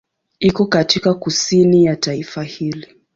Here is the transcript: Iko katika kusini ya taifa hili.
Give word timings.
Iko 0.39 0.65
katika 0.65 1.13
kusini 1.13 1.85
ya 1.85 1.95
taifa 1.95 2.43
hili. 2.43 2.87